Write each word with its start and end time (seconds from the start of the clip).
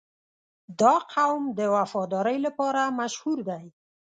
•دا 0.81 0.95
قوم 1.13 1.43
د 1.57 1.59
وفادارۍ 1.75 2.37
لپاره 2.45 2.81
مشهور 2.99 3.39
دی. 3.49 3.65